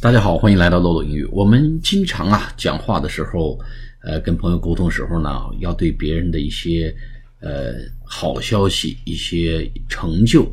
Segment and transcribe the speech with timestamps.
[0.00, 1.24] 大家好，欢迎来到漏斗英语。
[1.24, 3.58] 我们经常啊讲话的时候，
[4.00, 5.28] 呃，跟朋友沟通时候呢，
[5.58, 6.94] 要对别人的一些
[7.40, 7.74] 呃
[8.04, 10.44] 好消息、一些成就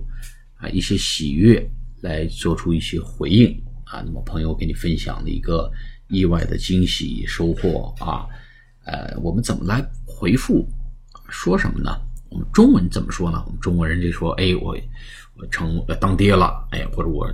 [0.55, 1.63] 啊、一些喜悦
[2.01, 4.01] 来做出一些回应啊。
[4.03, 5.71] 那么朋友给你分享的一个
[6.07, 8.25] 意外的惊喜收获啊，
[8.85, 10.67] 呃，我们怎么来回复？
[11.29, 11.95] 说什么呢？
[12.29, 13.43] 我们中文怎么说呢？
[13.45, 14.75] 我们中国人就说，哎，我
[15.35, 17.31] 我成当爹了，哎，或者我。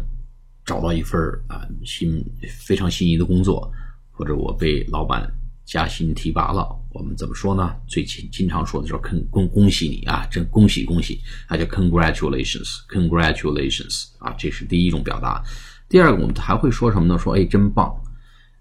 [0.71, 3.69] 找到一份啊心非常心仪的工作，
[4.09, 5.29] 或者我被老板
[5.65, 7.75] 加薪提拔了，我们怎么说呢？
[7.87, 11.19] 最经经常说的就是“恭恭喜你啊，真恭喜恭喜”，
[11.51, 15.43] 那叫 “congratulations”，congratulations 啊，这是第一种表达。
[15.89, 17.19] 第二个，我们还会说什么呢？
[17.19, 17.93] 说哎，真棒，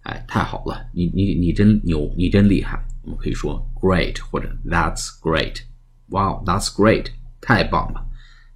[0.02, 2.84] 哎，太好了，你你你真牛，你真厉害。
[3.05, 7.06] 我们可以说 “great” 或者 “that's great”，“wow that's great”，
[7.41, 8.05] 太棒了，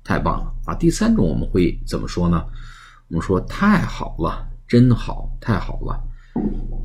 [0.03, 0.53] 太棒了。
[0.65, 2.45] 啊，第三种我们会怎么说呢？
[3.09, 6.03] 我们说太好了，真好，太好了，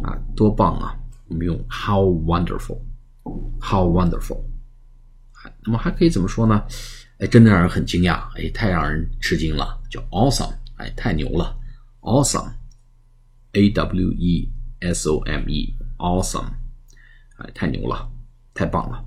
[0.04, 0.95] 啊，多棒啊！
[1.28, 4.44] 我们用 how wonderful，how wonderful。
[5.64, 6.64] 那么还可以怎么说呢？
[7.20, 11.58] 哎，真的让人很惊讶，哎，太让人吃惊了，叫 awesome，哎，太牛了
[12.02, 14.50] ，awesome，a w e
[14.81, 16.52] s o m e，awesome，
[17.38, 18.09] 哎，太牛了，
[18.53, 19.06] 太棒了。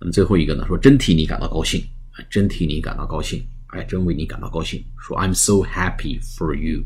[0.00, 0.64] 那么最后一个呢？
[0.66, 1.82] 说真替你感到高兴，
[2.28, 3.46] 真替你感到高兴。
[3.75, 4.83] 哎，真为你感到高兴。
[4.99, 6.83] 说 I'm so happy for you。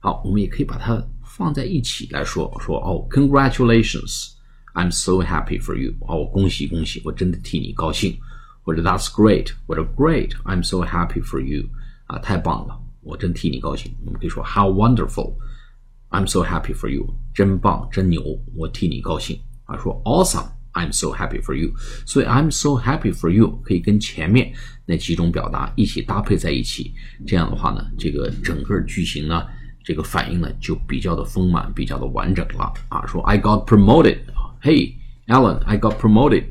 [0.00, 2.56] 好，我们也可以把它放在一起来说。
[2.60, 5.92] 说哦，Congratulations，I'm so happy for you。
[6.00, 8.18] 哦，恭喜恭喜，我真的替你高兴。
[8.62, 11.68] 或者 That's great，或者 Great，I'm so happy for you。
[12.06, 13.94] 啊，太棒了，我真替你高兴。
[14.04, 17.14] 我们可以说 How wonderful，I'm so happy for you。
[17.34, 18.22] 真棒，真牛，
[18.54, 19.40] 我替你高兴。
[19.64, 20.51] 啊，说 Awesome。
[20.73, 21.71] I'm so happy for you，
[22.03, 24.51] 所以 I'm so happy for you 可以跟前面
[24.87, 26.91] 那几种表达一起搭配在一起，
[27.27, 29.45] 这样的话呢，这个整个句型呢，
[29.83, 33.05] 这个反应呢就比较的丰满，比较的完整了啊。
[33.05, 34.93] 说 I got promoted，Hey
[35.27, 36.45] Alan，I got promoted，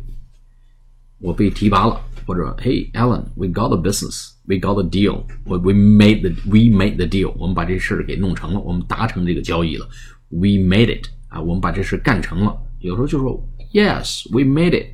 [1.18, 9.88] 我被提拔了，或者 Hey Alan，we got a business，we got a deal，we made the we made the deal，我们把这事儿给弄成了，我们达成这个交易了
[10.28, 12.56] ，we made it 啊，我们把这事干成了。
[12.78, 13.44] 有时候就说。
[13.71, 14.93] Yes, we made it.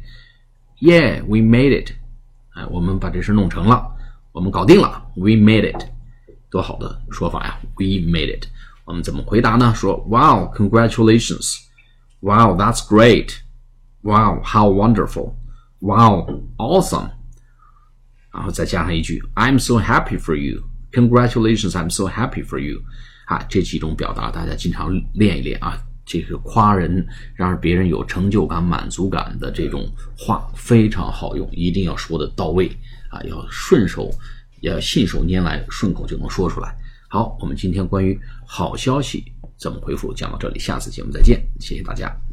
[0.80, 1.94] Yeah, we made it.
[2.54, 3.96] 哎，我们把这事弄成了，
[4.32, 5.12] 我们搞定了。
[5.16, 5.86] We made it，
[6.50, 7.60] 多好的说法呀！
[7.76, 8.48] We made it。
[8.86, 9.74] 我们怎么回答呢？
[9.74, 11.60] 说 Wow, congratulations.
[12.20, 13.38] Wow, that's great.
[14.02, 15.36] Wow, how wonderful.
[15.80, 17.12] Wow, awesome.
[18.32, 20.64] 然后再加上一句 I'm so happy for you.
[20.92, 22.82] Congratulations, I'm so happy for you.
[23.26, 25.82] 啊，这几种表达大家经常练一练啊。
[26.09, 29.87] 这个夸人，让别人有成就感、满足感的这种
[30.17, 32.67] 话非常好用，一定要说的到位
[33.11, 34.11] 啊，要顺手，
[34.63, 36.75] 要信手拈来，顺口就能说出来。
[37.09, 39.23] 好，我们今天关于好消息
[39.59, 42.28] 怎么回复讲到这里，下次节目再见，谢谢大家。